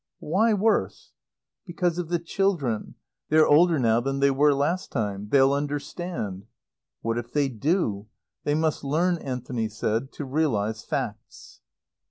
[0.17, 1.13] "Why worse?"
[1.63, 2.95] "Because of the children.
[3.29, 5.29] They're older now than they were last time.
[5.29, 6.47] They'll understand."
[7.01, 8.07] "What if they do?
[8.43, 11.61] They must learn," Anthony said, "to realize facts."